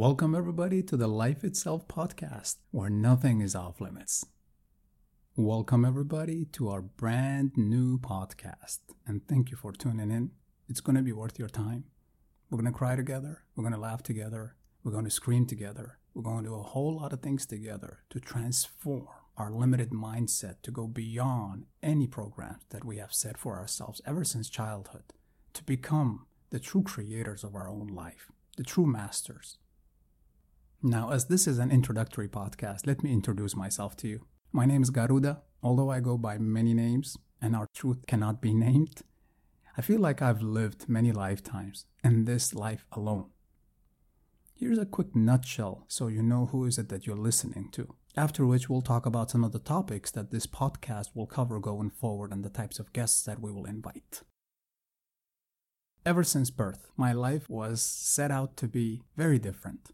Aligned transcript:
Welcome, 0.00 0.34
everybody, 0.34 0.82
to 0.84 0.96
the 0.96 1.08
Life 1.08 1.44
Itself 1.44 1.86
podcast, 1.86 2.56
where 2.70 2.88
nothing 2.88 3.42
is 3.42 3.54
off 3.54 3.82
limits. 3.82 4.24
Welcome, 5.36 5.84
everybody, 5.84 6.46
to 6.52 6.70
our 6.70 6.80
brand 6.80 7.52
new 7.54 7.98
podcast. 7.98 8.78
And 9.06 9.20
thank 9.28 9.50
you 9.50 9.58
for 9.58 9.72
tuning 9.72 10.10
in. 10.10 10.30
It's 10.70 10.80
going 10.80 10.96
to 10.96 11.02
be 11.02 11.12
worth 11.12 11.38
your 11.38 11.50
time. 11.50 11.84
We're 12.48 12.56
going 12.56 12.72
to 12.72 12.78
cry 12.78 12.96
together. 12.96 13.42
We're 13.54 13.62
going 13.62 13.74
to 13.74 13.78
laugh 13.78 14.02
together. 14.02 14.56
We're 14.82 14.92
going 14.92 15.04
to 15.04 15.10
scream 15.10 15.44
together. 15.44 15.98
We're 16.14 16.22
going 16.22 16.44
to 16.44 16.48
do 16.48 16.54
a 16.54 16.62
whole 16.62 16.96
lot 16.96 17.12
of 17.12 17.20
things 17.20 17.44
together 17.44 17.98
to 18.08 18.20
transform 18.20 19.06
our 19.36 19.52
limited 19.52 19.90
mindset 19.90 20.62
to 20.62 20.70
go 20.70 20.86
beyond 20.86 21.66
any 21.82 22.06
programs 22.06 22.62
that 22.70 22.86
we 22.86 22.96
have 22.96 23.12
set 23.12 23.36
for 23.36 23.58
ourselves 23.58 24.00
ever 24.06 24.24
since 24.24 24.48
childhood 24.48 25.12
to 25.52 25.62
become 25.62 26.24
the 26.48 26.58
true 26.58 26.82
creators 26.82 27.44
of 27.44 27.54
our 27.54 27.68
own 27.68 27.88
life, 27.88 28.32
the 28.56 28.64
true 28.64 28.86
masters. 28.86 29.58
Now, 30.82 31.10
as 31.10 31.26
this 31.26 31.46
is 31.46 31.58
an 31.58 31.70
introductory 31.70 32.26
podcast, 32.26 32.86
let 32.86 33.02
me 33.02 33.12
introduce 33.12 33.54
myself 33.54 33.98
to 33.98 34.08
you. 34.08 34.24
My 34.50 34.64
name 34.64 34.82
is 34.82 34.88
Garuda. 34.88 35.42
Although 35.62 35.90
I 35.90 36.00
go 36.00 36.16
by 36.16 36.38
many 36.38 36.72
names 36.72 37.18
and 37.42 37.54
our 37.54 37.68
truth 37.74 38.06
cannot 38.06 38.40
be 38.40 38.54
named, 38.54 39.02
I 39.76 39.82
feel 39.82 40.00
like 40.00 40.22
I've 40.22 40.40
lived 40.40 40.88
many 40.88 41.12
lifetimes 41.12 41.84
in 42.02 42.24
this 42.24 42.54
life 42.54 42.86
alone. 42.92 43.26
Here's 44.54 44.78
a 44.78 44.86
quick 44.86 45.14
nutshell 45.14 45.84
so 45.86 46.06
you 46.06 46.22
know 46.22 46.46
who 46.46 46.64
is 46.64 46.78
it 46.78 46.88
that 46.88 47.06
you're 47.06 47.14
listening 47.14 47.68
to. 47.72 47.94
After 48.16 48.46
which 48.46 48.70
we'll 48.70 48.80
talk 48.80 49.04
about 49.04 49.30
some 49.30 49.44
of 49.44 49.52
the 49.52 49.58
topics 49.58 50.10
that 50.12 50.30
this 50.30 50.46
podcast 50.46 51.08
will 51.14 51.26
cover 51.26 51.60
going 51.60 51.90
forward 51.90 52.32
and 52.32 52.42
the 52.42 52.48
types 52.48 52.78
of 52.78 52.94
guests 52.94 53.22
that 53.24 53.42
we 53.42 53.52
will 53.52 53.66
invite. 53.66 54.22
Ever 56.06 56.24
since 56.24 56.48
birth, 56.48 56.90
my 56.96 57.12
life 57.12 57.50
was 57.50 57.82
set 57.82 58.30
out 58.30 58.56
to 58.56 58.66
be 58.66 59.02
very 59.14 59.38
different, 59.38 59.90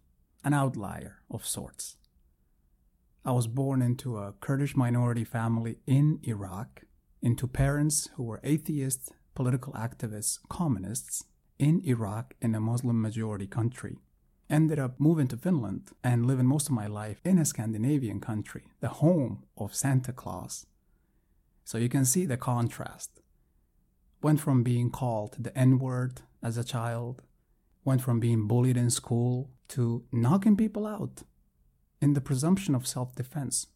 an 0.47 0.55
outlier 0.55 1.23
of 1.29 1.45
sorts. 1.45 1.97
I 3.25 3.33
was 3.33 3.49
born 3.49 3.83
into 3.83 4.17
a 4.17 4.35
Kurdish 4.41 4.77
minority 4.77 5.25
family 5.25 5.79
in 5.89 6.21
Iraq, 6.23 6.85
into 7.21 7.49
parents 7.49 8.09
who 8.15 8.23
were 8.23 8.41
atheists, 8.45 9.11
political 9.35 9.73
activists, 9.73 10.39
communists 10.49 11.25
in 11.59 11.83
Iraq 11.85 12.35
in 12.41 12.55
a 12.55 12.61
Muslim 12.61 13.03
majority 13.03 13.49
country. 13.49 13.97
Ended 14.49 14.79
up 14.79 15.01
moving 15.01 15.27
to 15.29 15.37
Finland 15.37 15.91
and 16.05 16.27
living 16.27 16.47
most 16.47 16.69
of 16.69 16.75
my 16.75 16.87
life 16.87 17.21
in 17.25 17.39
a 17.41 17.45
Scandinavian 17.45 18.21
country, 18.21 18.63
the 18.79 19.01
home 19.03 19.43
of 19.59 19.75
Santa 19.75 20.13
Claus. 20.13 20.67
So 21.65 21.77
you 21.77 21.89
can 21.89 22.05
see 22.05 22.25
the 22.25 22.37
contrast 22.37 23.21
went 24.23 24.41
from 24.41 24.63
being 24.63 24.91
called 24.91 25.37
the 25.39 25.57
N 25.59 25.79
word 25.79 26.23
as 26.41 26.57
a 26.57 26.65
child, 26.65 27.23
went 27.87 28.03
from 28.03 28.21
being 28.21 28.47
bullied 28.47 28.77
in 28.77 28.91
school 28.91 29.51
to 29.69 30.05
knocking 30.13 30.57
people 30.57 30.87
out 30.87 31.23
in 32.01 32.13
the 32.13 32.21
presumption 32.21 32.75
of 32.75 32.87
self 32.87 33.15
defense. 33.15 33.69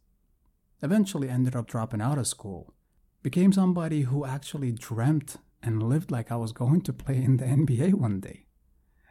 Eventually 0.83 1.29
ended 1.29 1.55
up 1.55 1.67
dropping 1.67 2.01
out 2.03 2.19
of 2.19 2.27
school, 2.27 2.75
became 3.23 3.53
somebody 3.53 4.03
who 4.03 4.27
actually 4.27 4.73
dreamt 4.73 5.37
and 5.63 5.83
lived 5.83 6.11
like 6.11 6.33
I 6.33 6.37
was 6.37 6.53
going 6.53 6.81
to 6.83 6.93
play 6.93 7.17
in 7.17 7.37
the 7.37 7.45
NBA 7.45 7.95
one 7.95 8.21
day. 8.21 8.47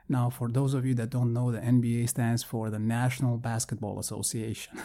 Now, 0.07 0.29
for 0.29 0.50
those 0.50 0.73
of 0.73 0.85
you 0.85 0.96
that 0.96 1.12
don't 1.12 1.34
know, 1.34 1.52
the 1.52 1.59
NBA 1.59 2.09
stands 2.09 2.44
for 2.44 2.69
the 2.69 2.79
National 2.79 3.38
Basketball 3.38 4.00
Association. 4.00 4.81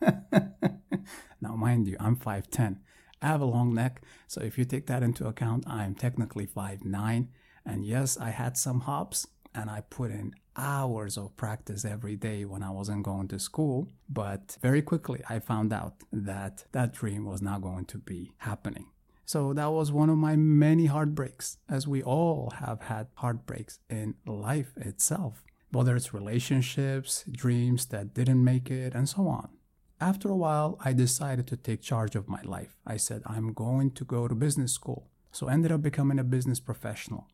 now, 0.00 1.54
mind 1.54 1.86
you, 1.86 1.96
I'm 2.00 2.16
5'10. 2.16 2.78
I 3.20 3.26
have 3.26 3.42
a 3.42 3.44
long 3.44 3.74
neck, 3.74 4.02
so 4.26 4.40
if 4.40 4.56
you 4.56 4.64
take 4.64 4.86
that 4.86 5.02
into 5.02 5.26
account, 5.26 5.64
I 5.66 5.84
am 5.84 5.94
technically 5.94 6.46
5'9. 6.46 7.28
And 7.66 7.84
yes, 7.84 8.16
I 8.16 8.30
had 8.30 8.56
some 8.56 8.80
hops 8.80 9.26
and 9.58 9.68
I 9.68 9.80
put 9.80 10.10
in 10.12 10.34
hours 10.56 11.16
of 11.16 11.36
practice 11.36 11.84
every 11.84 12.16
day 12.16 12.44
when 12.44 12.62
I 12.62 12.70
wasn't 12.70 13.02
going 13.02 13.28
to 13.28 13.38
school. 13.38 13.88
But 14.08 14.56
very 14.62 14.82
quickly, 14.82 15.20
I 15.28 15.40
found 15.40 15.72
out 15.72 15.94
that 16.12 16.64
that 16.72 16.92
dream 16.92 17.24
was 17.24 17.42
not 17.42 17.62
going 17.62 17.86
to 17.86 17.98
be 17.98 18.32
happening. 18.38 18.86
So 19.24 19.52
that 19.52 19.72
was 19.72 19.92
one 19.92 20.10
of 20.10 20.16
my 20.16 20.36
many 20.36 20.86
heartbreaks, 20.86 21.58
as 21.68 21.86
we 21.86 22.02
all 22.02 22.52
have 22.60 22.82
had 22.82 23.08
heartbreaks 23.14 23.80
in 23.90 24.14
life 24.26 24.72
itself, 24.76 25.42
whether 25.70 25.96
it's 25.96 26.14
relationships, 26.14 27.24
dreams 27.30 27.86
that 27.86 28.14
didn't 28.14 28.42
make 28.42 28.70
it, 28.70 28.94
and 28.94 29.08
so 29.08 29.26
on. 29.28 29.48
After 30.00 30.28
a 30.28 30.36
while, 30.36 30.78
I 30.84 30.92
decided 30.92 31.46
to 31.48 31.56
take 31.56 31.82
charge 31.82 32.14
of 32.14 32.28
my 32.28 32.40
life. 32.42 32.76
I 32.86 32.96
said, 32.96 33.22
I'm 33.26 33.52
going 33.52 33.90
to 33.90 34.04
go 34.04 34.28
to 34.28 34.34
business 34.34 34.72
school. 34.72 35.08
So 35.32 35.48
I 35.48 35.52
ended 35.52 35.72
up 35.72 35.82
becoming 35.82 36.20
a 36.20 36.24
business 36.24 36.60
professional. 36.60 37.26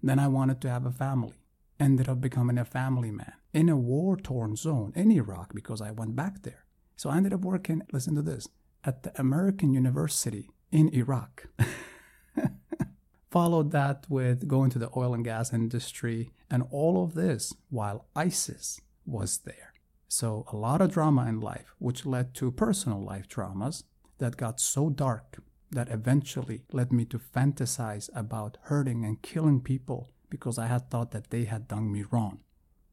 Then 0.00 0.20
I 0.20 0.28
wanted 0.28 0.60
to 0.62 0.70
have 0.70 0.86
a 0.86 0.92
family. 0.92 1.34
Ended 1.80 2.08
up 2.08 2.20
becoming 2.20 2.58
a 2.58 2.64
family 2.64 3.10
man 3.10 3.34
in 3.52 3.68
a 3.68 3.76
war 3.76 4.16
torn 4.16 4.56
zone 4.56 4.92
in 4.96 5.10
Iraq 5.10 5.54
because 5.54 5.80
I 5.80 5.92
went 5.92 6.16
back 6.16 6.42
there. 6.42 6.64
So 6.96 7.10
I 7.10 7.16
ended 7.16 7.32
up 7.32 7.42
working, 7.42 7.82
listen 7.92 8.16
to 8.16 8.22
this, 8.22 8.48
at 8.84 9.04
the 9.04 9.12
American 9.20 9.72
University 9.72 10.50
in 10.72 10.88
Iraq. 10.92 11.46
Followed 13.30 13.70
that 13.72 14.06
with 14.08 14.48
going 14.48 14.70
to 14.70 14.78
the 14.78 14.90
oil 14.96 15.14
and 15.14 15.24
gas 15.24 15.52
industry 15.52 16.32
and 16.50 16.64
all 16.70 17.04
of 17.04 17.14
this 17.14 17.54
while 17.70 18.06
ISIS 18.16 18.80
was 19.06 19.38
there. 19.38 19.72
So, 20.08 20.46
a 20.50 20.56
lot 20.56 20.80
of 20.80 20.92
drama 20.92 21.26
in 21.26 21.38
life, 21.38 21.74
which 21.78 22.06
led 22.06 22.34
to 22.36 22.50
personal 22.50 23.04
life 23.04 23.28
dramas 23.28 23.84
that 24.18 24.38
got 24.38 24.58
so 24.58 24.88
dark 24.88 25.38
that 25.70 25.90
eventually 25.90 26.64
led 26.72 26.92
me 26.92 27.04
to 27.04 27.18
fantasize 27.18 28.08
about 28.14 28.56
hurting 28.62 29.04
and 29.04 29.20
killing 29.20 29.60
people 29.60 30.10
because 30.30 30.58
I 30.58 30.66
had 30.66 30.90
thought 30.90 31.10
that 31.12 31.30
they 31.30 31.44
had 31.44 31.68
done 31.68 31.92
me 31.92 32.04
wrong. 32.10 32.40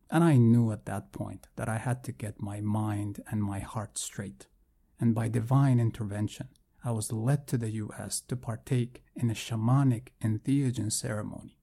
And 0.10 0.24
I 0.24 0.38
knew 0.38 0.72
at 0.72 0.86
that 0.86 1.12
point 1.12 1.48
that 1.56 1.68
I 1.68 1.78
had 1.78 2.04
to 2.06 2.12
get 2.12 2.42
my 2.42 2.62
mind 2.62 3.24
and 3.30 3.44
my 3.44 3.60
heart 3.60 3.98
straight. 3.98 4.48
And 5.00 5.16
by 5.16 5.28
divine 5.28 5.80
intervention, 5.80 6.50
I 6.84 6.92
was 6.92 7.12
led 7.12 7.48
to 7.48 7.58
the 7.58 7.72
US 7.72 8.22
to 8.22 8.36
partake 8.36 9.04
in 9.16 9.32
a 9.32 9.34
shamanic 9.34 10.10
entheogen 10.22 10.92
ceremony. 10.92 11.58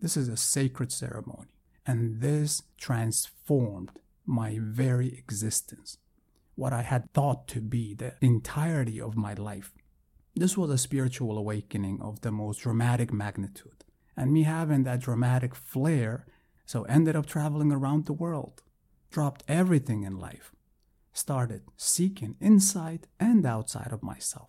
This 0.00 0.16
is 0.16 0.28
a 0.28 0.36
sacred 0.36 0.92
ceremony, 0.92 1.56
and 1.86 2.20
this 2.20 2.62
transformed 2.76 3.90
my 4.26 4.58
very 4.60 5.08
existence, 5.08 5.98
what 6.54 6.72
I 6.72 6.82
had 6.82 7.12
thought 7.14 7.48
to 7.48 7.60
be 7.60 7.94
the 7.94 8.14
entirety 8.20 9.00
of 9.00 9.16
my 9.16 9.32
life. 9.32 9.72
This 10.36 10.56
was 10.56 10.70
a 10.70 10.78
spiritual 10.78 11.38
awakening 11.38 12.00
of 12.02 12.20
the 12.20 12.30
most 12.30 12.60
dramatic 12.60 13.12
magnitude, 13.12 13.84
and 14.18 14.32
me 14.32 14.42
having 14.42 14.82
that 14.82 14.98
dramatic 14.98 15.54
flair, 15.54 16.26
so 16.66 16.82
ended 16.82 17.14
up 17.14 17.24
traveling 17.24 17.70
around 17.70 18.04
the 18.04 18.12
world, 18.12 18.62
dropped 19.12 19.44
everything 19.46 20.02
in 20.02 20.18
life, 20.18 20.50
started 21.12 21.62
seeking 21.76 22.34
inside 22.40 23.06
and 23.20 23.46
outside 23.46 23.92
of 23.92 24.02
myself. 24.02 24.48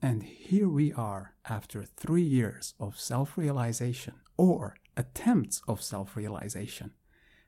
And 0.00 0.22
here 0.22 0.68
we 0.68 0.94
are 0.94 1.34
after 1.46 1.84
three 1.84 2.22
years 2.22 2.72
of 2.80 2.98
self 2.98 3.36
realization 3.36 4.14
or 4.38 4.76
attempts 4.96 5.60
of 5.68 5.82
self 5.82 6.16
realization 6.16 6.92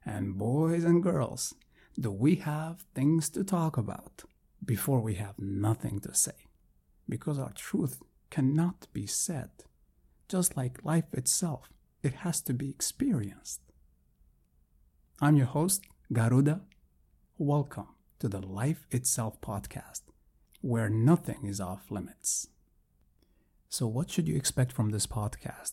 and 0.05 0.37
boys 0.37 0.84
and 0.84 1.02
girls, 1.02 1.55
do 1.99 2.11
we 2.11 2.37
have 2.37 2.84
things 2.94 3.31
to 3.31 3.43
talk 3.43 3.78
about 3.78 4.25
before 4.62 5.00
we 5.00 5.14
have 5.14 5.38
nothing 5.38 5.99
to 6.00 6.14
say? 6.14 6.46
Because 7.08 7.38
our 7.38 7.52
truth 7.55 8.02
cannot 8.31 8.87
be 8.93 9.06
said. 9.06 9.50
Just 10.28 10.58
like 10.58 10.84
life 10.84 11.14
itself, 11.14 11.70
it 12.02 12.16
has 12.16 12.42
to 12.42 12.52
be 12.52 12.69
experienced. 12.69 13.62
I'm 15.22 15.36
your 15.36 15.46
host, 15.46 15.86
Garuda. 16.12 16.60
Welcome 17.38 17.88
to 18.19 18.28
the 18.28 18.46
Life 18.46 18.86
Itself 18.90 19.40
podcast, 19.40 20.02
where 20.60 20.90
nothing 20.90 21.46
is 21.46 21.62
off 21.62 21.90
limits. 21.90 22.48
So, 23.70 23.86
what 23.86 24.10
should 24.10 24.28
you 24.28 24.36
expect 24.36 24.70
from 24.70 24.90
this 24.90 25.06
podcast? 25.06 25.72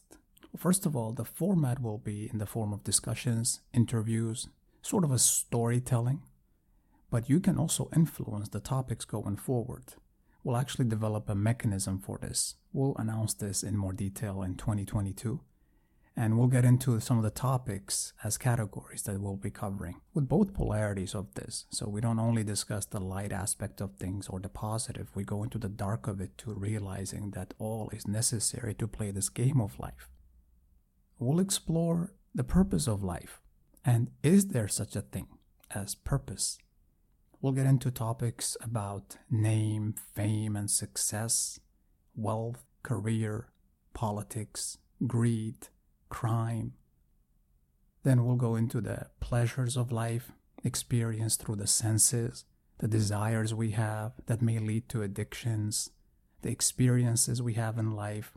First 0.55 0.85
of 0.85 0.95
all, 0.95 1.11
the 1.11 1.25
format 1.25 1.81
will 1.81 1.97
be 1.97 2.29
in 2.31 2.37
the 2.37 2.45
form 2.45 2.71
of 2.71 2.85
discussions, 2.85 3.59
interviews, 3.73 4.47
sort 4.81 5.03
of 5.03 5.11
a 5.11 5.19
storytelling. 5.19 6.21
But 7.11 7.29
you 7.29 7.41
can 7.41 7.57
also 7.57 7.89
influence 7.93 8.47
the 8.47 8.61
topics 8.61 9.03
going 9.03 9.35
forward. 9.35 9.95
We'll 10.45 10.56
actually 10.56 10.86
develop 10.86 11.30
a 11.30 11.36
mechanism 11.36 12.00
for 12.00 12.18
this. 12.18 12.56
We'll 12.71 12.95
announce 12.97 13.33
this 13.33 13.63
in 13.63 13.75
more 13.75 13.92
detail 13.92 14.44
in 14.44 14.56
2022. 14.56 15.42
And 16.15 16.38
we'll 16.38 16.47
get 16.47 16.63
into 16.63 17.01
some 17.01 17.18
of 17.18 17.25
the 17.25 17.30
topics 17.30 18.13
as 18.24 18.38
categories 18.38 19.03
that 19.03 19.19
we'll 19.19 19.36
be 19.36 19.50
covering 19.50 20.00
with 20.13 20.30
both 20.30 20.53
polarities 20.53 21.13
of 21.13 21.33
this. 21.33 21.65
So 21.71 21.89
we 21.89 22.00
don't 22.00 22.19
only 22.19 22.45
discuss 22.45 22.86
the 22.86 23.01
light 23.01 23.33
aspect 23.33 23.81
of 23.81 23.97
things 23.97 24.30
or 24.30 24.39
the 24.39 24.47
positive, 24.47 25.09
we 25.13 25.25
go 25.25 25.44
into 25.44 25.57
the 25.57 25.68
dark 25.68 26.07
of 26.07 26.21
it 26.21 26.38
to 26.38 26.53
realizing 26.53 27.31
that 27.31 27.53
all 27.59 27.89
is 27.91 28.07
necessary 28.07 28.74
to 28.75 28.88
play 28.88 29.12
this 29.12 29.27
game 29.27 29.59
of 29.59 29.77
life 29.77 30.07
we'll 31.19 31.39
explore 31.39 32.13
the 32.33 32.44
purpose 32.44 32.88
of 32.88 33.03
life 33.03 33.41
and 33.83 34.09
is 34.24 34.48
there 34.48 34.68
such 34.68 34.95
a 34.95 35.01
thing 35.01 35.27
as 35.74 35.95
purpose? 35.95 36.57
We'll 37.45 37.53
get 37.53 37.68
into 37.68 37.92
topics 37.92 38.57
about 38.59 39.18
name, 39.30 39.94
fame, 40.15 40.56
and 40.56 40.68
success, 40.68 41.59
wealth, 42.15 42.65
career, 42.81 43.50
politics, 43.94 44.80
greed, 45.06 45.68
crime. 46.09 46.74
Then 48.01 48.25
we'll 48.25 48.36
go 48.36 48.56
into 48.56 48.81
the 48.81 49.12
pleasures 49.19 49.77
of 49.77 49.92
life, 49.92 50.31
experienced 50.63 51.44
through 51.44 51.57
the 51.57 51.68
senses, 51.68 52.45
the 52.80 52.88
desires 52.88 53.53
we 53.53 53.74
have 53.74 54.13
that 54.25 54.41
may 54.41 54.57
lead 54.57 54.89
to 54.89 55.03
addictions, 55.03 55.91
the 56.41 56.50
experiences 56.50 57.44
we 57.44 57.53
have 57.53 57.77
in 57.77 57.91
life, 57.91 58.31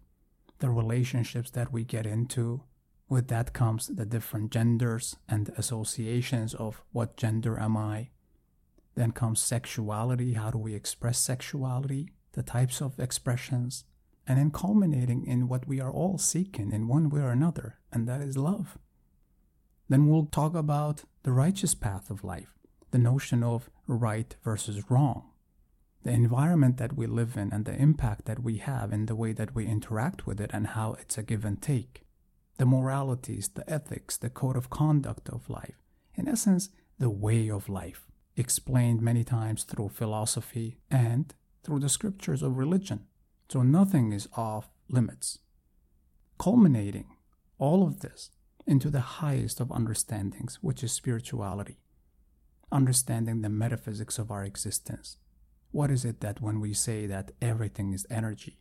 the 0.59 0.69
relationships 0.69 1.51
that 1.53 1.73
we 1.73 1.83
get 1.83 2.05
into. 2.05 2.63
With 3.09 3.29
that 3.29 3.55
comes 3.55 3.87
the 3.87 4.05
different 4.05 4.51
genders 4.51 5.17
and 5.27 5.51
associations 5.57 6.53
of 6.53 6.83
what 6.93 7.17
gender 7.17 7.59
am 7.59 7.75
I. 7.75 8.11
Then 8.99 9.13
comes 9.13 9.39
sexuality. 9.39 10.33
How 10.33 10.51
do 10.51 10.59
we 10.59 10.75
express 10.75 11.21
sexuality? 11.21 12.11
The 12.33 12.43
types 12.43 12.83
of 12.83 12.99
expressions. 12.99 13.85
And 14.27 14.41
then 14.41 14.51
culminating 14.51 15.25
in 15.25 15.47
what 15.47 15.69
we 15.69 15.81
are 15.81 15.93
all 15.93 16.19
seeking 16.19 16.73
in 16.73 16.89
one 16.89 17.09
way 17.09 17.21
or 17.21 17.31
another, 17.31 17.79
and 17.93 18.09
that 18.09 18.21
is 18.21 18.37
love. 18.37 18.77
Then 19.89 20.09
we'll 20.09 20.27
talk 20.27 20.57
about 20.57 21.05
the 21.23 21.31
righteous 21.31 21.77
path 21.77 22.11
of 22.11 22.25
life, 22.25 22.59
the 22.91 22.99
notion 22.99 23.45
of 23.45 23.71
right 23.87 24.35
versus 24.43 24.91
wrong, 24.91 25.31
the 26.03 26.11
environment 26.11 26.79
that 26.79 26.97
we 26.97 27.07
live 27.07 27.37
in 27.37 27.53
and 27.53 27.67
the 27.67 27.81
impact 27.81 28.25
that 28.25 28.43
we 28.43 28.57
have 28.57 28.93
in 28.93 29.07
the 29.07 29.15
way 29.15 29.33
that 29.33 29.55
we 29.55 29.65
interact 29.65 30.27
with 30.27 30.41
it 30.41 30.51
and 30.53 30.67
how 30.67 30.95
it's 30.95 31.17
a 31.17 31.23
give 31.23 31.45
and 31.45 31.63
take, 31.63 32.03
the 32.57 32.67
moralities, 32.67 33.49
the 33.55 33.71
ethics, 33.71 34.17
the 34.17 34.29
code 34.29 34.57
of 34.57 34.71
conduct 34.71 35.29
of 35.29 35.49
life, 35.49 35.85
in 36.17 36.27
essence, 36.27 36.71
the 36.99 37.09
way 37.09 37.49
of 37.49 37.69
life, 37.69 38.08
explained 38.39 39.03
many 39.03 39.25
times 39.25 39.65
through 39.65 39.91
philosophy 39.91 40.79
and 40.91 41.35
through 41.63 41.81
the 41.81 41.89
scriptures 41.89 42.43
of 42.43 42.57
religion. 42.57 43.07
So 43.49 43.63
nothing 43.63 44.13
is 44.13 44.29
off 44.37 44.69
limits. 44.89 45.39
Culminating 46.39 47.17
all 47.59 47.83
of 47.83 48.01
this 48.01 48.31
into 48.67 48.91
the 48.91 49.01
highest 49.01 49.61
of 49.61 49.73
understandings, 49.73 50.59
which 50.61 50.85
is 50.85 50.93
spirituality, 50.93 51.79
understanding 52.71 53.41
the 53.41 53.49
metaphysics 53.49 54.19
of 54.19 54.31
our 54.31 54.45
existence. 54.45 55.17
What 55.71 55.91
is 55.91 56.05
it 56.05 56.21
that 56.21 56.41
when 56.41 56.61
we 56.61 56.75
say 56.75 57.07
that 57.07 57.33
everything 57.41 57.93
is 57.93 58.07
energy, 58.11 58.59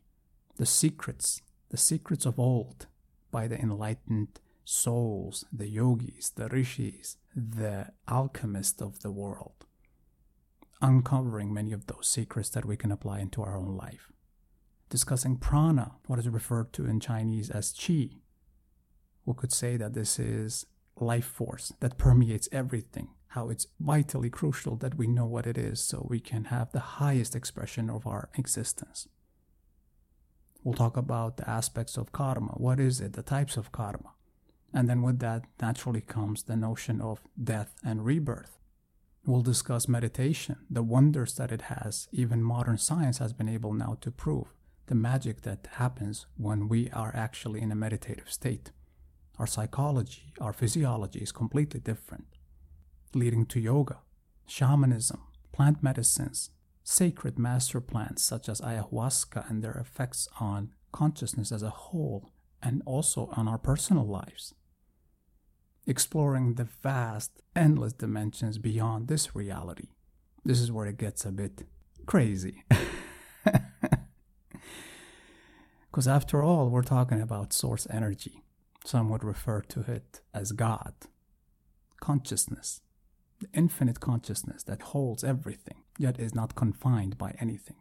the 0.56 0.66
secrets, 0.66 1.42
the 1.70 1.76
secrets 1.76 2.26
of 2.26 2.38
old 2.38 2.86
by 3.30 3.46
the 3.46 3.58
enlightened 3.58 4.40
souls, 4.64 5.44
the 5.52 5.68
yogis, 5.68 6.30
the 6.30 6.48
rishis, 6.48 7.16
the 7.34 7.92
alchemists 8.08 8.82
of 8.82 9.00
the 9.00 9.10
world, 9.10 9.66
uncovering 10.80 11.52
many 11.52 11.72
of 11.72 11.86
those 11.86 12.08
secrets 12.08 12.48
that 12.50 12.64
we 12.64 12.76
can 12.76 12.92
apply 12.92 13.20
into 13.20 13.42
our 13.42 13.56
own 13.56 13.76
life. 13.76 14.12
Discussing 14.88 15.36
prana, 15.36 15.92
what 16.06 16.18
is 16.18 16.28
referred 16.28 16.72
to 16.74 16.86
in 16.86 17.00
Chinese 17.00 17.50
as 17.50 17.72
qi, 17.72 18.20
we 19.26 19.34
could 19.34 19.52
say 19.52 19.76
that 19.76 19.92
this 19.92 20.18
is 20.18 20.66
life 20.96 21.26
force 21.26 21.72
that 21.80 21.98
permeates 21.98 22.48
everything, 22.50 23.08
how 23.28 23.50
it's 23.50 23.66
vitally 23.78 24.30
crucial 24.30 24.76
that 24.76 24.96
we 24.96 25.06
know 25.06 25.26
what 25.26 25.46
it 25.46 25.58
is 25.58 25.80
so 25.80 26.06
we 26.08 26.20
can 26.20 26.44
have 26.44 26.72
the 26.72 26.80
highest 27.00 27.36
expression 27.36 27.90
of 27.90 28.06
our 28.06 28.30
existence. 28.36 29.08
We'll 30.64 30.74
talk 30.74 30.96
about 30.96 31.36
the 31.36 31.48
aspects 31.48 31.96
of 31.96 32.12
karma. 32.12 32.52
What 32.52 32.80
is 32.80 33.00
it? 33.00 33.12
The 33.12 33.22
types 33.22 33.56
of 33.56 33.70
karma. 33.72 34.12
And 34.72 34.88
then 34.88 35.02
with 35.02 35.18
that, 35.20 35.44
naturally 35.60 36.00
comes 36.00 36.42
the 36.42 36.56
notion 36.56 37.00
of 37.00 37.20
death 37.42 37.74
and 37.84 38.04
rebirth. 38.04 38.57
We'll 39.28 39.42
discuss 39.42 39.88
meditation, 39.88 40.56
the 40.70 40.82
wonders 40.82 41.34
that 41.34 41.52
it 41.52 41.62
has. 41.62 42.08
Even 42.12 42.42
modern 42.42 42.78
science 42.78 43.18
has 43.18 43.34
been 43.34 43.48
able 43.48 43.74
now 43.74 43.98
to 44.00 44.10
prove 44.10 44.46
the 44.86 44.94
magic 44.94 45.42
that 45.42 45.68
happens 45.72 46.26
when 46.38 46.66
we 46.66 46.88
are 46.90 47.12
actually 47.14 47.60
in 47.60 47.70
a 47.70 47.74
meditative 47.74 48.30
state 48.30 48.72
our 49.38 49.46
psychology, 49.46 50.32
our 50.40 50.52
physiology 50.52 51.20
is 51.20 51.30
completely 51.30 51.78
different, 51.78 52.26
leading 53.14 53.46
to 53.46 53.60
yoga, 53.60 53.98
shamanism, 54.46 55.20
plant 55.52 55.82
medicines, 55.82 56.50
sacred 56.82 57.38
master 57.38 57.80
plants 57.80 58.22
such 58.22 58.48
as 58.48 58.60
ayahuasca 58.60 59.48
and 59.48 59.62
their 59.62 59.74
effects 59.74 60.26
on 60.40 60.70
consciousness 60.90 61.52
as 61.52 61.62
a 61.62 61.70
whole 61.70 62.32
and 62.62 62.82
also 62.84 63.28
on 63.36 63.46
our 63.46 63.58
personal 63.58 64.06
lives. 64.06 64.54
Exploring 65.88 66.54
the 66.54 66.68
vast, 66.82 67.40
endless 67.56 67.92
dimensions 67.92 68.58
beyond 68.58 69.08
this 69.08 69.34
reality. 69.34 69.88
This 70.44 70.60
is 70.60 70.70
where 70.70 70.86
it 70.86 70.98
gets 70.98 71.24
a 71.24 71.32
bit 71.32 71.66
crazy. 72.06 72.62
Because 75.98 76.06
after 76.06 76.44
all, 76.44 76.68
we're 76.68 76.82
talking 76.82 77.20
about 77.20 77.52
source 77.52 77.84
energy. 77.90 78.44
Some 78.84 79.08
would 79.10 79.24
refer 79.24 79.62
to 79.62 79.80
it 79.80 80.20
as 80.32 80.52
God, 80.52 80.94
consciousness, 82.00 82.82
the 83.40 83.48
infinite 83.52 83.98
consciousness 83.98 84.62
that 84.62 84.92
holds 84.94 85.24
everything, 85.24 85.82
yet 85.98 86.20
is 86.20 86.36
not 86.36 86.54
confined 86.54 87.18
by 87.18 87.34
anything. 87.40 87.78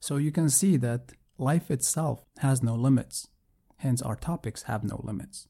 So 0.00 0.16
you 0.16 0.32
can 0.32 0.48
see 0.48 0.78
that 0.78 1.12
life 1.36 1.70
itself 1.70 2.24
has 2.38 2.62
no 2.62 2.74
limits, 2.74 3.28
hence, 3.76 4.00
our 4.00 4.16
topics 4.16 4.62
have 4.62 4.82
no 4.82 4.98
limits. 5.04 5.46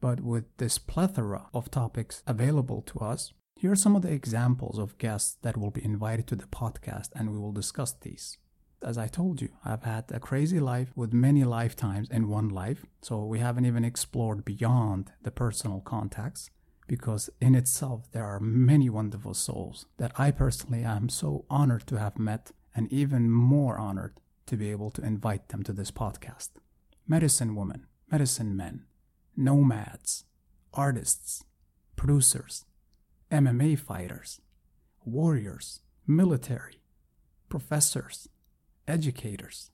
But 0.00 0.20
with 0.20 0.44
this 0.58 0.78
plethora 0.78 1.46
of 1.54 1.70
topics 1.70 2.22
available 2.26 2.82
to 2.82 3.00
us, 3.00 3.32
here 3.56 3.72
are 3.72 3.76
some 3.76 3.96
of 3.96 4.02
the 4.02 4.12
examples 4.12 4.78
of 4.78 4.98
guests 4.98 5.38
that 5.42 5.56
will 5.56 5.70
be 5.70 5.84
invited 5.84 6.26
to 6.28 6.36
the 6.36 6.46
podcast, 6.46 7.08
and 7.14 7.32
we 7.32 7.38
will 7.38 7.52
discuss 7.52 7.92
these 7.92 8.38
as 8.82 8.98
I 8.98 9.08
told 9.08 9.40
you, 9.40 9.48
I've 9.64 9.82
had 9.82 10.04
a 10.10 10.20
crazy 10.20 10.60
life 10.60 10.92
with 10.94 11.12
many 11.12 11.44
lifetimes 11.44 12.08
in 12.08 12.28
one 12.28 12.48
life. 12.48 12.86
So 13.02 13.24
we 13.24 13.40
haven't 13.40 13.66
even 13.66 13.84
explored 13.84 14.44
beyond 14.44 15.12
the 15.22 15.30
personal 15.30 15.80
contacts 15.80 16.50
because 16.86 17.28
in 17.40 17.54
itself 17.54 18.10
there 18.12 18.24
are 18.24 18.38
many 18.38 18.88
wonderful 18.88 19.34
souls 19.34 19.86
that 19.96 20.12
I 20.18 20.30
personally 20.30 20.84
am 20.84 21.08
so 21.08 21.44
honored 21.50 21.86
to 21.88 21.98
have 21.98 22.18
met 22.18 22.52
and 22.74 22.90
even 22.92 23.30
more 23.30 23.76
honored 23.78 24.20
to 24.46 24.56
be 24.56 24.70
able 24.70 24.90
to 24.92 25.02
invite 25.02 25.48
them 25.48 25.64
to 25.64 25.72
this 25.72 25.90
podcast. 25.90 26.50
Medicine 27.08 27.56
women, 27.56 27.86
medicine 28.10 28.56
men, 28.56 28.84
nomads, 29.36 30.24
artists, 30.72 31.44
producers, 31.96 32.64
MMA 33.30 33.78
fighters, 33.78 34.40
warriors, 35.04 35.80
military, 36.06 36.80
professors, 37.48 38.28
educators, 38.86 39.70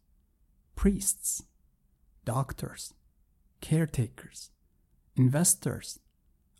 priests, 0.74 1.42
doctors, 2.24 2.94
caretakers, 3.60 4.50
investors, 5.16 5.98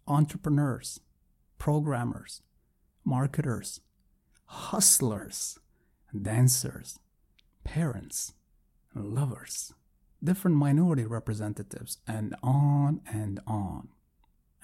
entrepreneurs, 0.07 1.01
programmers, 1.59 2.43
marketers, 3.05 3.81
hustlers, 4.47 5.59
dancers, 6.21 6.99
parents, 7.65 8.35
lovers, 8.95 9.73
different 10.23 10.57
minority 10.57 11.05
representatives, 11.05 11.99
and 12.07 12.35
on 12.43 13.01
and 13.13 13.41
on. 13.47 13.89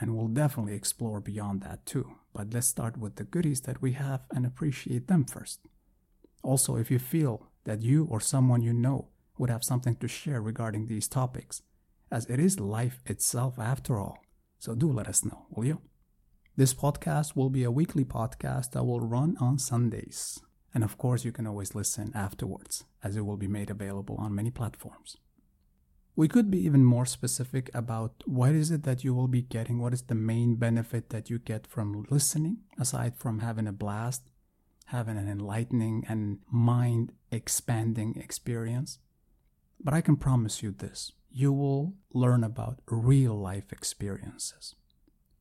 And 0.00 0.16
we'll 0.16 0.28
definitely 0.28 0.74
explore 0.74 1.20
beyond 1.20 1.62
that 1.62 1.84
too. 1.84 2.12
But 2.32 2.54
let's 2.54 2.68
start 2.68 2.96
with 2.96 3.16
the 3.16 3.24
goodies 3.24 3.62
that 3.62 3.82
we 3.82 3.92
have 3.92 4.22
and 4.34 4.46
appreciate 4.46 5.08
them 5.08 5.24
first. 5.24 5.60
Also, 6.42 6.76
if 6.76 6.90
you 6.90 6.98
feel 6.98 7.50
that 7.64 7.82
you 7.82 8.04
or 8.04 8.20
someone 8.20 8.62
you 8.62 8.72
know 8.72 9.08
would 9.38 9.50
have 9.50 9.64
something 9.64 9.96
to 9.96 10.08
share 10.08 10.40
regarding 10.40 10.86
these 10.86 11.08
topics, 11.08 11.62
as 12.10 12.26
it 12.26 12.40
is 12.40 12.60
life 12.60 13.00
itself 13.06 13.58
after 13.58 13.98
all. 13.98 14.18
So 14.58 14.74
do 14.74 14.90
let 14.90 15.08
us 15.08 15.24
know, 15.24 15.46
will 15.50 15.64
you? 15.64 15.80
This 16.56 16.74
podcast 16.74 17.36
will 17.36 17.50
be 17.50 17.64
a 17.64 17.70
weekly 17.70 18.04
podcast 18.04 18.72
that 18.72 18.84
will 18.84 19.00
run 19.00 19.36
on 19.40 19.58
Sundays. 19.58 20.40
And 20.74 20.82
of 20.82 20.98
course, 20.98 21.24
you 21.24 21.32
can 21.32 21.46
always 21.46 21.74
listen 21.74 22.10
afterwards, 22.14 22.84
as 23.02 23.16
it 23.16 23.24
will 23.24 23.36
be 23.36 23.46
made 23.46 23.70
available 23.70 24.16
on 24.18 24.34
many 24.34 24.50
platforms. 24.50 25.16
We 26.18 26.26
could 26.26 26.50
be 26.50 26.58
even 26.66 26.84
more 26.84 27.06
specific 27.06 27.70
about 27.72 28.24
what 28.26 28.52
is 28.52 28.72
it 28.72 28.82
that 28.82 29.04
you 29.04 29.14
will 29.14 29.28
be 29.28 29.42
getting, 29.42 29.78
what 29.78 29.92
is 29.92 30.02
the 30.02 30.16
main 30.16 30.56
benefit 30.56 31.10
that 31.10 31.30
you 31.30 31.38
get 31.38 31.64
from 31.66 32.06
listening, 32.10 32.58
aside 32.76 33.14
from 33.16 33.38
having 33.38 33.68
a 33.68 33.72
blast 33.72 34.22
having 34.88 35.18
an 35.18 35.28
enlightening 35.28 36.02
and 36.08 36.38
mind 36.50 37.12
expanding 37.30 38.16
experience. 38.16 38.98
But 39.78 39.92
I 39.92 40.00
can 40.00 40.16
promise 40.16 40.62
you 40.62 40.72
this 40.72 41.12
you 41.30 41.52
will 41.52 41.94
learn 42.14 42.42
about 42.42 42.80
real 42.86 43.38
life 43.38 43.70
experiences. 43.70 44.74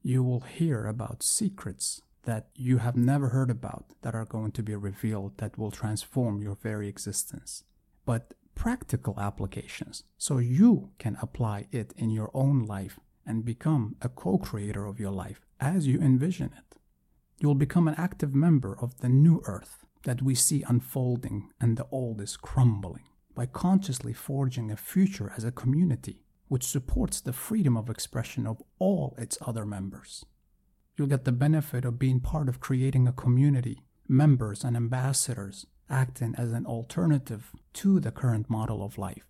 You 0.04 0.22
will 0.22 0.42
hear 0.42 0.86
about 0.86 1.24
secrets 1.24 2.02
that 2.24 2.50
you 2.56 2.80
have 2.80 2.98
never 2.98 3.30
heard 3.30 3.50
about 3.50 3.86
that 4.02 4.14
are 4.14 4.26
going 4.26 4.52
to 4.52 4.64
be 4.64 4.76
revealed 4.76 5.38
that 5.38 5.58
will 5.58 5.72
transform 5.72 6.42
your 6.42 6.56
very 6.56 6.90
existence. 6.90 7.64
But 8.06 8.34
practical 8.58 9.20
applications 9.20 10.04
so 10.18 10.38
you 10.38 10.90
can 10.98 11.18
apply 11.22 11.68
it 11.72 11.94
in 11.96 12.10
your 12.10 12.32
own 12.34 12.66
life 12.66 13.00
and 13.26 13.46
become 13.46 13.96
a 14.02 14.10
co 14.10 14.38
creator 14.38 14.86
of 14.86 15.00
your 15.00 15.12
life 15.12 15.42
as 15.60 15.88
you 15.88 16.00
envision 16.00 16.52
it 16.58 16.78
you 17.40 17.48
will 17.48 17.56
become 17.56 17.88
an 17.88 17.96
active 17.98 18.34
member 18.34 18.76
of 18.82 19.00
the 19.00 19.10
new 19.10 19.42
earth 19.46 19.86
that 20.04 20.22
we 20.22 20.34
see 20.34 20.64
unfolding 20.68 21.50
and 21.62 21.78
the 21.78 21.88
old 21.92 22.20
is 22.22 22.38
crumbling 22.38 23.04
by 23.36 23.46
consciously 23.46 24.14
forging 24.14 24.72
a 24.72 24.78
future 24.78 25.32
as 25.38 25.44
a 25.44 25.52
community 25.52 26.24
which 26.48 26.64
supports 26.64 27.22
the 27.22 27.34
freedom 27.34 27.78
of 27.78 27.90
expression 27.90 28.48
of 28.48 28.62
all 28.80 29.14
its 29.18 29.38
other 29.46 29.66
members. 29.66 30.26
You'll 30.96 31.08
get 31.08 31.26
the 31.26 31.32
benefit 31.32 31.86
of 31.86 32.00
being 32.00 32.20
part 32.20 32.50
of 32.50 32.60
creating 32.60 33.08
a 33.08 33.12
community, 33.12 33.84
members 34.08 34.64
and 34.64 34.76
ambassadors 34.76 35.68
acting 35.90 36.36
as 36.38 36.52
an 36.52 36.66
alternative 36.66 37.52
to 37.74 38.00
the 38.00 38.12
current 38.12 38.50
model 38.50 38.84
of 38.84 38.98
life. 38.98 39.28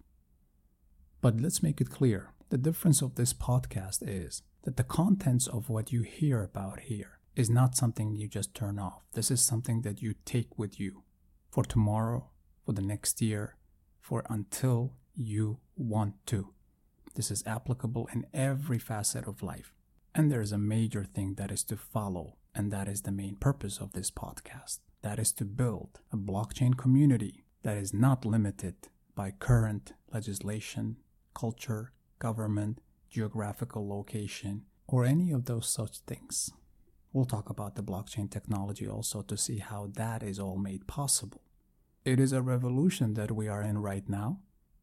But 1.22 1.40
let's 1.40 1.64
make 1.64 1.82
it 1.82 1.90
clear 1.90 2.32
the 2.50 2.58
difference 2.58 3.02
of 3.02 3.16
this 3.16 3.34
podcast 3.34 4.08
is 4.08 4.42
that 4.64 4.78
the 4.78 4.84
contents 4.84 5.48
of 5.48 5.70
what 5.70 5.92
you 5.92 6.04
hear 6.04 6.42
about 6.42 6.80
here 6.82 7.20
is 7.36 7.50
not 7.50 7.76
something 7.76 8.16
you 8.16 8.28
just 8.28 8.56
turn 8.56 8.80
off. 8.80 9.02
This 9.14 9.30
is 9.30 9.46
something 9.46 9.82
that 9.82 10.02
you 10.02 10.16
take 10.26 10.58
with 10.58 10.80
you 10.80 11.04
for 11.50 11.64
tomorrow, 11.64 12.30
for 12.66 12.72
the 12.72 12.82
next 12.82 13.22
year, 13.22 13.58
for 14.00 14.24
until 14.30 14.94
you 15.14 15.60
want 15.76 16.14
to. 16.28 16.54
This 17.16 17.32
is 17.32 17.44
applicable 17.46 18.08
in 18.14 18.26
every 18.34 18.80
facet 18.80 19.28
of 19.28 19.44
life. 19.44 19.74
And 20.16 20.32
there 20.32 20.42
is 20.42 20.52
a 20.52 20.58
major 20.58 21.04
thing 21.04 21.36
that 21.36 21.52
is 21.52 21.64
to 21.66 21.76
follow, 21.76 22.37
and 22.58 22.72
that 22.72 22.88
is 22.88 23.04
the 23.04 23.12
main 23.12 23.36
purpose 23.36 23.78
of 23.78 23.94
this 23.94 24.10
podcast. 24.10 24.80
That 25.04 25.20
is 25.20 25.32
to 25.34 25.46
build 25.46 26.00
a 26.12 26.18
blockchain 26.18 26.76
community 26.76 27.44
that 27.62 27.78
is 27.78 27.94
not 27.94 28.26
limited 28.26 28.76
by 29.14 29.32
current 29.32 29.94
legislation, 30.12 30.98
culture, 31.36 31.94
government, 32.18 32.82
geographical 33.12 33.88
location, 33.88 34.64
or 34.88 35.06
any 35.06 35.32
of 35.32 35.46
those 35.46 35.70
such 35.70 36.00
things. 36.00 36.50
We'll 37.14 37.26
talk 37.26 37.52
about 37.52 37.76
the 37.76 37.84
blockchain 37.84 38.30
technology 38.32 38.88
also 38.88 39.22
to 39.22 39.38
see 39.38 39.60
how 39.60 39.92
that 39.94 40.24
is 40.24 40.40
all 40.40 40.58
made 40.58 40.88
possible. 40.88 41.42
It 42.06 42.20
is 42.20 42.34
a 42.34 42.42
revolution 42.42 43.14
that 43.14 43.32
we 43.32 43.48
are 43.48 43.62
in 43.62 43.78
right 43.78 44.10
now, 44.10 44.40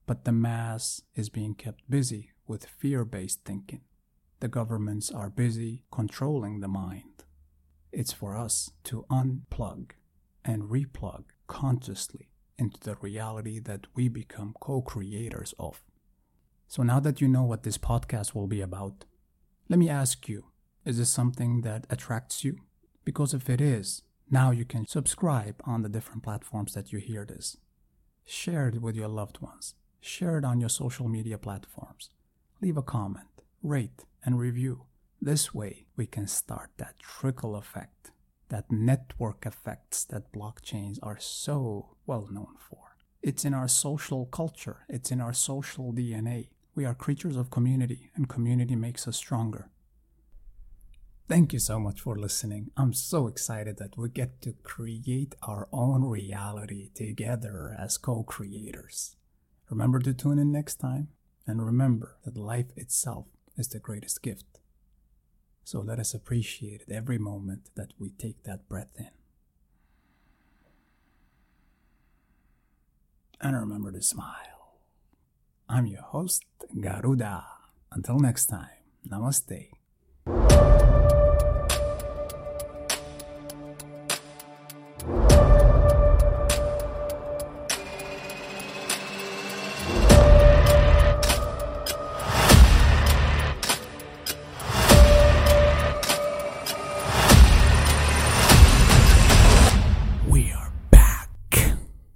but 0.06 0.24
the 0.24 0.32
mass 0.32 1.02
is 1.16 1.28
being 1.28 1.54
kept 1.54 1.90
busy 1.90 2.30
with 2.46 2.66
fear 2.66 3.04
based 3.04 3.44
thinking. 3.44 3.80
The 4.38 4.48
governments 4.48 5.10
are 5.10 5.30
busy 5.30 5.82
controlling 5.90 6.60
the 6.60 6.68
mind. 6.68 7.13
It's 7.96 8.12
for 8.12 8.36
us 8.36 8.72
to 8.84 9.06
unplug 9.08 9.92
and 10.44 10.64
replug 10.64 11.26
consciously 11.46 12.28
into 12.58 12.80
the 12.80 12.96
reality 12.96 13.60
that 13.60 13.86
we 13.94 14.08
become 14.08 14.56
co 14.60 14.82
creators 14.82 15.54
of. 15.60 15.84
So 16.66 16.82
now 16.82 16.98
that 16.98 17.20
you 17.20 17.28
know 17.28 17.44
what 17.44 17.62
this 17.62 17.78
podcast 17.78 18.34
will 18.34 18.48
be 18.48 18.60
about, 18.60 19.04
let 19.68 19.78
me 19.78 19.88
ask 19.88 20.28
you 20.28 20.46
is 20.84 20.98
this 20.98 21.08
something 21.08 21.60
that 21.60 21.86
attracts 21.88 22.42
you? 22.42 22.58
Because 23.04 23.32
if 23.32 23.48
it 23.48 23.60
is, 23.60 24.02
now 24.28 24.50
you 24.50 24.64
can 24.64 24.88
subscribe 24.88 25.62
on 25.64 25.82
the 25.82 25.88
different 25.88 26.24
platforms 26.24 26.74
that 26.74 26.92
you 26.92 26.98
hear 26.98 27.24
this. 27.24 27.58
Share 28.24 28.68
it 28.68 28.82
with 28.82 28.96
your 28.96 29.08
loved 29.08 29.40
ones. 29.40 29.76
Share 30.00 30.36
it 30.36 30.44
on 30.44 30.58
your 30.58 30.68
social 30.68 31.08
media 31.08 31.38
platforms. 31.38 32.10
Leave 32.60 32.76
a 32.76 32.82
comment, 32.82 33.42
rate, 33.62 34.04
and 34.24 34.36
review. 34.38 34.86
This 35.20 35.54
way, 35.54 35.86
we 35.96 36.06
can 36.06 36.26
start 36.26 36.70
that 36.76 36.98
trickle 36.98 37.56
effect, 37.56 38.10
that 38.48 38.70
network 38.70 39.46
effects 39.46 40.04
that 40.04 40.32
blockchains 40.32 40.98
are 41.02 41.18
so 41.18 41.96
well 42.06 42.28
known 42.30 42.56
for. 42.58 42.96
It's 43.22 43.44
in 43.44 43.54
our 43.54 43.68
social 43.68 44.26
culture, 44.26 44.84
it's 44.88 45.10
in 45.10 45.20
our 45.20 45.32
social 45.32 45.92
DNA. 45.92 46.48
We 46.74 46.84
are 46.84 46.94
creatures 46.94 47.36
of 47.36 47.50
community, 47.50 48.10
and 48.14 48.28
community 48.28 48.76
makes 48.76 49.08
us 49.08 49.16
stronger. 49.16 49.70
Thank 51.26 51.54
you 51.54 51.58
so 51.58 51.80
much 51.80 52.02
for 52.02 52.18
listening. 52.18 52.70
I'm 52.76 52.92
so 52.92 53.28
excited 53.28 53.78
that 53.78 53.96
we 53.96 54.10
get 54.10 54.42
to 54.42 54.52
create 54.62 55.34
our 55.42 55.68
own 55.72 56.04
reality 56.04 56.90
together 56.94 57.74
as 57.78 57.96
co 57.96 58.24
creators. 58.24 59.16
Remember 59.70 60.00
to 60.00 60.12
tune 60.12 60.38
in 60.38 60.52
next 60.52 60.76
time, 60.76 61.08
and 61.46 61.64
remember 61.64 62.18
that 62.26 62.36
life 62.36 62.76
itself 62.76 63.26
is 63.56 63.68
the 63.68 63.78
greatest 63.78 64.20
gift. 64.20 64.60
So 65.64 65.80
let 65.80 65.98
us 65.98 66.12
appreciate 66.12 66.82
it 66.86 66.92
every 66.92 67.18
moment 67.18 67.70
that 67.74 67.92
we 67.98 68.10
take 68.10 68.42
that 68.44 68.68
breath 68.68 68.92
in. 68.98 69.08
And 73.40 73.56
remember 73.56 73.90
to 73.92 74.02
smile. 74.02 74.78
I'm 75.68 75.86
your 75.86 76.02
host, 76.02 76.44
Garuda. 76.78 77.44
Until 77.92 78.18
next 78.18 78.46
time, 78.46 78.68
namaste. 79.08 79.70